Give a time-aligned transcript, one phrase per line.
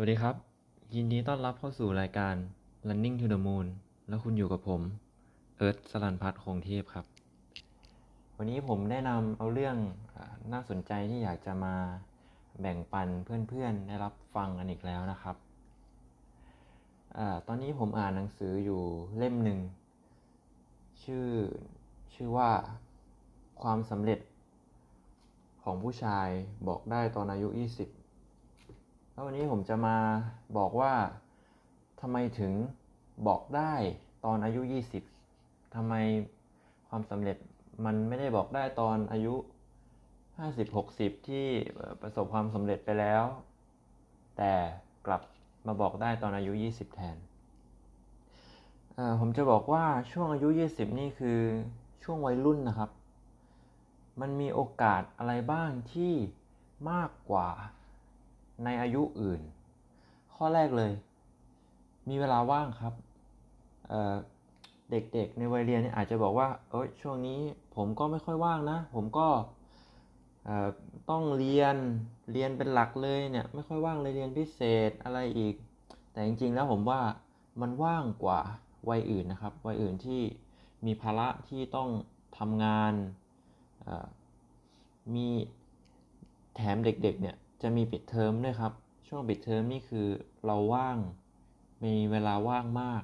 [0.00, 0.36] วัสดีครับ
[0.94, 2.34] ยินดีต้อนรับเข้าสู่รายการ
[2.88, 3.66] Running to the Moon
[4.08, 4.80] แล้วคุณอยู่กับผม
[5.56, 7.04] เอิร์ธสลันพัฒน์คงเทพครับ
[8.36, 9.76] วันนี้ผมได้นำเอาเรื่อง
[10.52, 11.74] น่าสนใจที่อยากจะมา
[12.60, 15.36] แบ่งปันเพื่อนๆ ได้รับฟังกันอีกแล้วนะครับ
[17.18, 18.82] อตอนนี้ผมอ่านหนังสืออยู่
[19.18, 19.58] เล่มหนึ่ง
[21.02, 21.26] ชื่อ
[22.14, 22.50] ชื่อว่า
[23.62, 24.20] ความสำเร็จ
[25.62, 26.28] ของผู้ชาย
[26.68, 27.97] บอกได้ตอนอายุ 20
[29.18, 29.96] แล้ววันนี้ผมจะมา
[30.58, 30.92] บอกว่า
[32.00, 32.52] ทำไมถึง
[33.28, 33.72] บอกได้
[34.24, 34.60] ตอนอายุ
[35.18, 35.94] 20ทำไม
[36.88, 37.36] ความสำเร็จ
[37.84, 39.34] มันไม่ได้บอกได้ตอนอายุ
[40.10, 43.24] 50-60 ที่เอ่ประสบความสำเร็จไปแล้ว
[44.36, 44.52] แต่
[45.06, 45.22] กลับ
[45.66, 47.16] มาบอกได้ตอนอายุ 20 แทน
[49.20, 51.40] ผมจะบอกว่าช่วงอายุ 20 นี่คือ
[52.02, 52.90] ช่วงวัยรุ่นนะครับ
[54.20, 56.12] มันมีโอกาสอะไรบ้างที่
[56.90, 57.50] มากกว่า
[58.64, 59.40] ในอายุอื่น
[60.34, 60.92] ข้อแรกเลย
[62.08, 62.94] มีเวลาว่างครับ
[63.88, 67.40] เเด็กๆในวัยเรียนเนี่ยอาจจะบอกว่าเอ้ยช่วงนี้
[67.76, 69.28] ผมก็ไม่ค่อยว่างนะ ผมก็
[71.10, 71.76] ต้องเรียน
[72.32, 75.54] เรียนเป็นหลักเลยเนี่ยไม่ค่อยว่างเลยเรียนพิเศษอะไรอีก
[76.12, 77.00] แต่จริงๆแล้วผมว่า
[77.60, 78.40] มันว่างกว่า
[78.88, 80.22] วัยอื่นนะครับวัยอื่นที่
[80.86, 81.88] มีภาระที่ต้อง
[82.38, 82.92] ทำงาน
[85.14, 85.28] มี
[86.54, 88.72] แถมเด็กๆเนี่ย จะมีปิดเทอมด้วยครับ
[89.08, 90.06] ช่วงปิดเทอมนี่คือ
[90.46, 90.96] เราว่าง
[91.84, 93.02] มีเวลาว่างมาก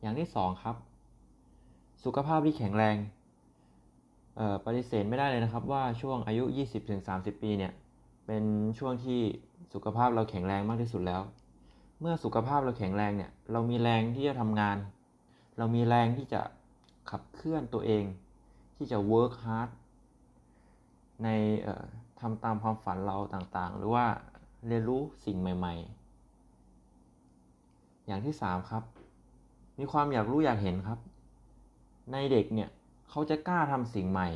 [0.00, 0.76] อย่างที่สองครับ
[2.04, 2.96] สุขภาพที่แข็งแรง
[4.64, 6.44] ปฏิเสธไม่ได้เลยนะครับว่าช่วงอายุ
[6.94, 7.72] 20-30 ปีเนี่ย
[8.26, 8.44] เป็น
[8.78, 9.20] ช่วงที่
[9.74, 11.22] สุขภาพเราแข็งแรงมากที่สุดแล้ว
[12.00, 14.76] เมื่อสุขภาพเราแข็งแรงเนี่ยเรามีแรงที่จะทำงาน
[15.58, 16.40] เรามีแรงที่จะ
[17.10, 18.04] ขับเคลื่อนตัวเอง
[18.76, 19.70] ที่จะ work hard
[21.24, 21.28] ใน
[22.20, 24.06] ทำตามความฝันเราต่างๆ หรือว่า
[24.66, 25.74] เรียนรู้สิ่งใหม่
[26.50, 28.82] ๆ อย่างที่สามครับ
[29.78, 30.98] มีความอยากรู้อยากเห็นครับ
[32.12, 32.68] ในเด็กเนี่ย
[33.10, 34.28] เขาจะกล้าทำสิ่งใหม่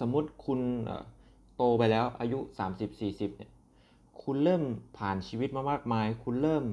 [0.00, 0.60] สมมุติคุณ
[1.56, 2.38] โตไปแล้วอายุ
[2.88, 3.50] 30-40เนี่ย
[4.22, 4.62] คุณเริ่ม
[4.98, 6.64] ผ่านชีวิตมามากมาย คุณเริ่ม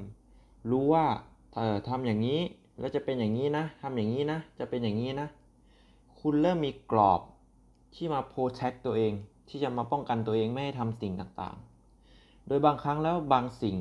[0.71, 1.05] รู้ว่า
[1.55, 2.39] เอ่อทำอย่างนี้
[2.79, 5.27] แล้วจะเป็นอย่างนี้นะทำอย่างนี้นะ จะเป็นอย่างนี้นะ
[6.19, 7.21] คุณเริ่มมีกรอบ
[7.95, 9.13] ที่มาโปรเทคตัวเอง
[9.49, 13.75] ที่จะมาป้องกันตัวเองไม่ให้ทำสิ่งต่างๆ โดยบางครั้งแล้วบางสิ่ง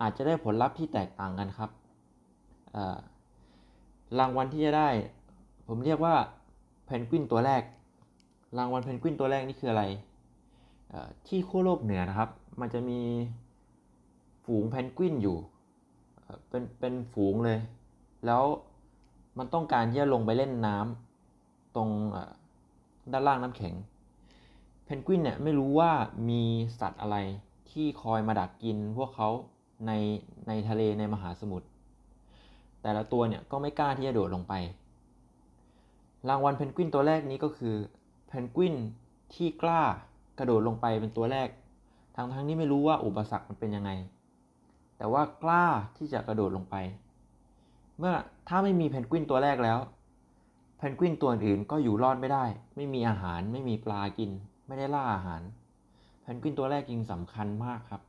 [0.00, 1.70] อาจจะได้ผลลัพธ์ที่แตกต่างกันครับ
[4.18, 4.88] รางวัลที่จะได้
[5.68, 6.14] ผมเรียกว่า
[6.86, 7.62] เพนกวินตัวแรก
[8.58, 9.84] รางวัลเพนกวินตัวแรกนี่คืออะไร
[11.26, 12.30] ที่ขั้วโลกเหนือนะครับ
[12.60, 13.00] มันจะมี
[14.44, 15.36] ฝูงเพนกวินอยู่
[16.48, 17.58] เป็นเป็นฝูงเลย
[18.26, 18.42] แล้ว
[19.38, 21.88] มันต้องการที่จะลงไปเล่นน้ำตรง
[23.12, 23.74] ด้านล่างน้ำแข็ง
[24.84, 25.92] เพนกวินเนี่ยไม่รู้ว่า
[26.30, 26.42] มี
[26.80, 27.16] สัตว์อะไร
[27.70, 29.28] ที่คอยมาดักกินพวกเขา
[29.86, 29.92] ใน
[30.48, 31.66] ในทะเลในมหาสมุทร
[32.82, 34.52] แต่ละตัวเนี่ยก็ไม่กล้าที่จะโดดลงไป
[36.28, 37.74] รางวัลเพนกวินตัวแรกนี้ก็คือ
[38.28, 38.74] เพนกวิน
[39.34, 39.82] ที่กล้า
[40.38, 41.48] กระโดดลงไปเป็นตัวแรก
[42.16, 43.90] ทั้งทั้งที่ไม่รู้ว่าอุปสรรคมันเป็นยังไง
[44.96, 45.64] แต่ว่ากล้า
[45.96, 46.76] ที่จะกระโดดลงไป
[47.98, 48.14] เมื่อ
[48.48, 49.78] ถ้าไม่มีเพนกวินตัวแรกแล้ว
[50.78, 52.44] เพนกวินตัวอื่นก็อยู่รอดไม่ได้
[52.76, 54.30] ไม่มีอาหารไม่มีปลากิน
[54.66, 55.42] ไม่ได้ล่าอาหาร
[56.22, 58.02] เพนกวินตัวแรกจึงสำคัญมากครับ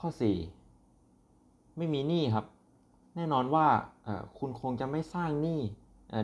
[0.00, 0.08] ข้อ
[0.92, 2.46] 4 ไม่มีหนี้ครับ
[3.16, 3.66] แน่นอนว่า
[4.38, 5.60] คุณคงจะไม่สร้างหนี้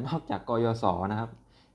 [0.07, 1.31] นอกจากกยศนะครับ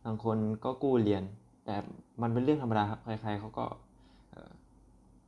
[0.06, 1.24] บางคนก็กู้เรียน
[1.66, 1.76] แต่
[2.22, 3.66] มันเป็นเรื่องธรรมดาครับใครๆเขาก็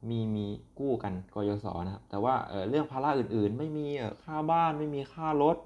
[0.10, 0.46] มีมี
[0.80, 2.36] กู้กันกยศนะครับ แต่ว่า
[2.70, 3.86] เรื่องภาระอื่นๆ ไม่มี
[4.24, 5.58] ค่าบ้านไม่มีค่ารถ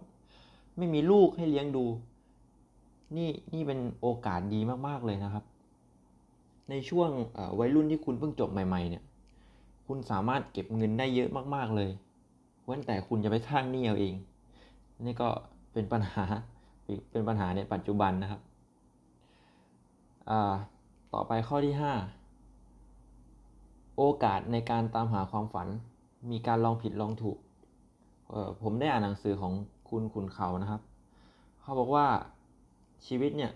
[0.77, 1.85] ไม่มีลูกให้เลี้ยงดู
[3.17, 5.43] นี่นี่เป็นโอกาสดีมากๆเลยนะครับ
[6.69, 7.09] ในช่วง
[7.59, 9.03] วัยรุ่นที่คุณเพิ่งจบใหม่ ๆ เนี่ย
[9.87, 11.89] คุณสามารถเก็บเงินได้เยอะมากๆเลย
[12.65, 14.13] เว้นแต่คุณจะไปสร้างหนี้เอาเอง
[15.01, 15.29] นี่ก็
[15.73, 16.25] เป็นปัญหา
[17.11, 18.41] เป็นปัญหาในปัจจุบันนะครับ
[21.13, 21.75] ต่อไปข้อที่
[22.61, 25.67] 5 โอกาสในการตามหาความฝัน
[26.31, 27.37] มีการลองผิดลองถูก
[28.61, 29.53] ผมได้อ่านหนังสือของ
[29.89, 30.81] คุณขุนเขานะครับ
[31.61, 32.05] เขาบอกว่า
[33.07, 33.51] ชีวิตเนี่ย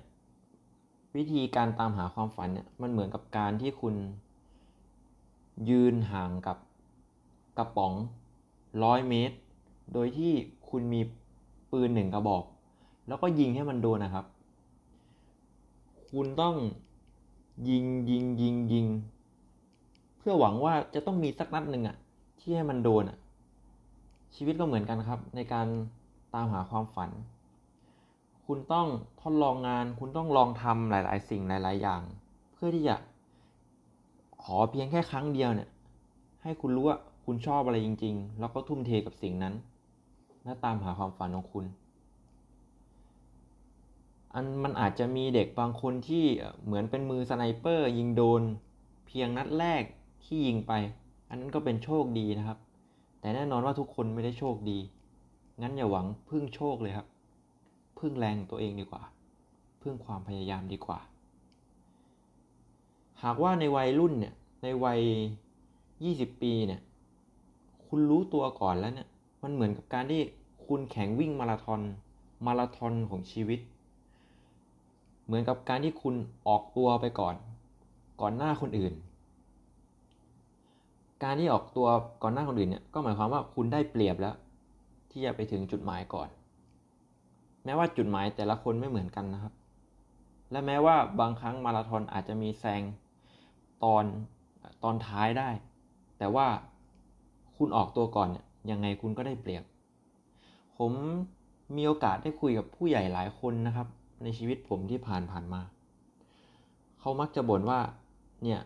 [1.16, 3.96] วิธีการตามหาความฝันเนี่ยมันเหมือนกับการที่คุณ
[5.70, 6.58] ยืนห่างกับ
[7.58, 7.94] กระป๋อง
[8.84, 9.36] ร้อยเมตร
[9.94, 10.32] โดยที่
[10.70, 11.02] คุณมี
[11.72, 12.44] ปืนหนึ่งกระบอก
[13.08, 14.26] แล้วก็ยิงให้มันโดนนะครับ
[16.10, 16.56] คุณต้อง
[17.70, 18.88] ยิงยิงยิงยิง
[20.18, 21.96] เพื่อหวังว่าจะต้องมีสักนัดหนึ่งอะ
[22.40, 23.18] ที่ให้มันโดนอะ
[24.36, 25.68] ชีวิตก็เหมือนกันครับ ในการ
[26.34, 27.10] ตามหาความฝัน
[28.52, 28.88] คุณต้อง
[29.22, 32.02] ทดลองงาน คุณต้องลองทำหลาย ๆ สิ่งหลาย ๆ อย่าง
[32.54, 32.96] เพื่อที่จะ
[34.44, 35.70] ขอเพียงแค่ครั้งเดียวเนี่ย
[36.44, 39.54] ให้คุณรู้ว่าคุณชอบอะไรจริง ๆ แล้วก็ทุ่มเทกับสิ่งนั้น
[40.44, 41.66] และตามหาความฝันของคุณ
[44.34, 48.42] อันมันอาจจะมีเด็กบางคนที่เอ่อเหมือนเป็นมือ sniper ยิงโดน
[49.08, 49.84] เพียงนัดแรก
[50.24, 50.74] ที่ยิงไป
[51.30, 52.58] อันนั้นก็เป็นโชคดีนะครับ
[53.20, 54.80] แต่แน่นอนว่าทุกคนไม่ได้โชคดี
[55.62, 57.08] งั้นอย่าหวังพึ่งโชคเลยครับ
[58.00, 59.04] พึ่งแรงตัวเองดีกว่า
[59.82, 61.00] พึ่งความพยายามดีกว่า
[63.24, 65.02] หากว่าในวัยรุ่นเนี่ย ในวัย
[65.76, 66.82] 20 ปีเนี่ย
[67.86, 69.08] คุณรู้ตัวก่อนแล้วเนี่ย
[69.44, 70.22] มันเหมือนกับการที่
[70.68, 71.82] คุณแข่งวิ่งมาราธอน
[72.46, 73.60] มาราธอนของชีวิต
[75.26, 76.16] เหมือนกับการที่คุณ
[76.48, 77.36] ออกตัวไปก่อน
[78.22, 78.94] ก่อนหน้าคนอื่น
[81.24, 81.88] การที่ออกตัว
[82.24, 84.36] ก่อนหน้าคนอื่นเนี่ย ก็หมายความว่าคุณได้เปรียบแล้ว
[85.12, 86.30] ที่จะไปถึงจุดหมายก่อน
[87.66, 89.54] แม้ว่าจุดหมายแต่ละคนไม่เหมือนกันนะครับ
[90.52, 92.82] และแม้ว่าบางครั้งมาราธอนอาจจะมีแซง
[93.84, 94.06] ตอน
[94.84, 95.50] ตอนท้ายได้
[96.18, 96.48] แต่ว่า
[97.58, 99.64] คุณออกตัวก่อนเนี่ยยังไงคุณก็ได้เปรียบ
[100.78, 100.92] ผม
[101.76, 103.88] มีโอกาสได้คุยกับผู้ใหญ่หลายคนนะครับ
[104.24, 105.62] ในชีวิตผมที่ผ่านผ่านมา
[107.00, 107.80] เขามักจะบ่นว่า
[108.44, 108.60] เนี่ย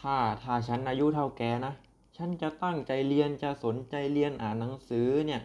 [0.00, 1.74] ถ้าถ้าฉันอายุเท่าแกนะ
[2.16, 5.42] ฉันจะตั้งใจเรียนจะสนใจเรียนอ่านหนังสือเนี่ย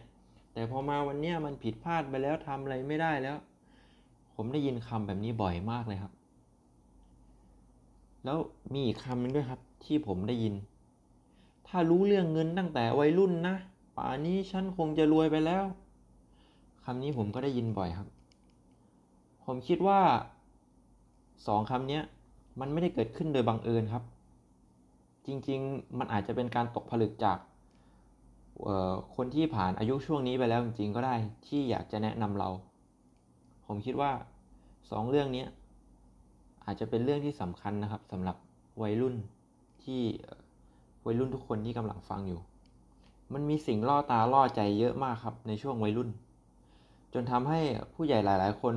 [0.53, 3.37] แต่พอมาวันนี้มันผิดพลาดไปแล้วทำอะไรไม่ได้แล้ว
[4.35, 6.13] ผมได้ยินคำแบบนี้บ่อยมากเลยครับ
[8.25, 8.37] แล้ว
[8.73, 10.53] มีอีกคำหนึงด้วยครับ ที่ผมได้ยิน
[11.67, 13.55] ถ้ารู้เรื่องเงินตั้งแต่วัยรุ่นนะ
[13.97, 15.63] ป่านี้ฉันคงจะรวยไปแล้ว
[16.85, 18.07] คำนี้ผมก็ได้ยินบ่อยครับ
[19.45, 19.99] ผมคิดว่า
[21.47, 21.99] สองคำนี้
[22.59, 24.03] มันไม่ได้เกิดขึ้นโดยบังเอิญครับ
[25.25, 27.37] จริงๆ มันอาจจะเป็นการตกผลึกจาก
[29.15, 31.15] คนที่ผ่านอายุช่วงนี้ไปแล้วจริงๆก็ได้
[31.47, 32.49] ที่อยากจะแนะนำเรา
[33.65, 34.11] ผมคิดว่า
[34.91, 35.45] สองเรื่องนี้
[36.65, 38.37] อาจจะเป็นเรื่องที่สำคัญนะครับสำหรับ
[38.81, 39.15] วัยรุ่น
[39.83, 40.01] ที่
[41.05, 42.41] วัยรุ่นทุกคนที่กำลังฟังอยู่
[43.33, 46.09] มันมีสิ่งล่อตาล่อใจเยอะมากครับในช่วงวัยรุ่น
[47.13, 47.61] จนทำให้
[47.93, 48.75] ผู้ใหญ่หลาย ๆ คน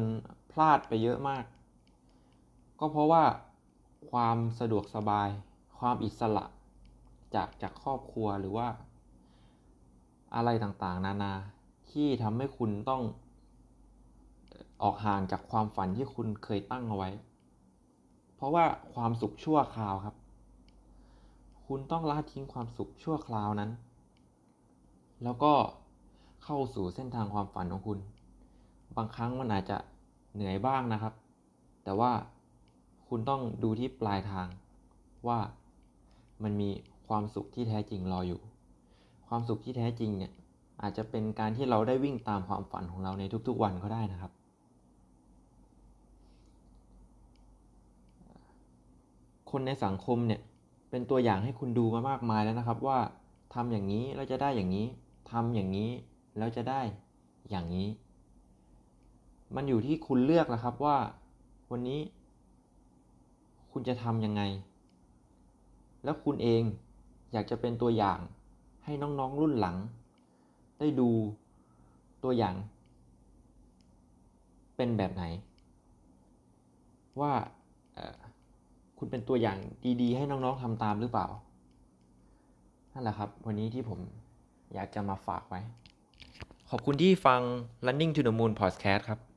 [0.52, 1.44] พลาดไปเยอะมาก
[2.80, 3.24] ก็เพราะว่า
[4.10, 5.28] ความสะดวกสบาย
[5.78, 6.44] ความอิสระ
[7.34, 8.68] จากจากครอบครัวหรือว่า
[10.34, 11.32] อะไรต่างๆ นานา
[11.90, 13.02] ที่ทำให้คุณต้อง
[14.52, 17.10] ออออกห่างจากความฝันที่คุณเคยตั้งเอาไว้
[18.34, 18.64] เพราะว่า
[18.94, 20.16] ความสุขชั่วคราวครับ
[21.66, 23.70] คุณต้องละทิ้งความสุขชั่วคราวนั้น
[25.24, 25.52] แล้วก็
[26.44, 27.98] เข้าสู่เส้นทางความฝันของคุณ
[28.96, 29.78] บางครั้งมันอาจจะ
[30.34, 31.14] เหนื่อยบ้างนะครับ
[31.84, 32.12] แต่ว่า
[33.08, 34.48] คุณต้องดูที่ปลายทาง
[35.28, 35.38] ว่า
[36.42, 36.70] มันมี
[37.08, 38.40] ความสุขที่แท้จริงรออยู่
[39.34, 40.32] ความสุขที่แท้จริงเนี่ย
[40.82, 44.32] อาจจะเป็นการที่เราได้วิ่งตามความฝันของเราในทุกๆวันก็ได้นะครับ
[49.50, 50.40] คนในสังคมเนี่ย
[50.90, 52.98] เป็นตัวอย่างให้คุณดูมามากมายแล้วนะครับ ว่า
[53.54, 54.86] ทำอย่างนี้แล้วจะได้อย่างนี้
[55.30, 55.90] ทำอย่างนี้
[56.38, 56.80] แล้วจะได้
[57.50, 57.88] อย่างนี้
[59.54, 60.96] มันอยู่ที่คุณเลือกแล้วครับว่า
[61.70, 62.00] วันนี้
[63.72, 64.42] คุณจะทำยังไง
[66.04, 66.62] แล้วคุณเอง
[67.32, 68.20] อยากจะเป็นตัวอย่าง
[68.84, 69.76] ให้น้องๆรุ่นหลัง
[70.78, 71.08] ได้ดู
[72.24, 72.54] ตัวอย่าง
[74.76, 75.24] เป็นแบบไหน
[77.20, 77.32] ว่า
[78.98, 79.58] คุณเป็นตัวอย่าง
[80.02, 81.26] ดีๆ ให้น้องๆทำตามหรือเปล่า
[82.92, 83.98] นั่นแหละครับ วันนี้ที่ผม
[84.74, 85.60] อยากจะมาฝากไว้
[86.70, 87.40] ขอบคุณที่ฟัง
[87.86, 89.31] Running to the Moon Podcast ครับ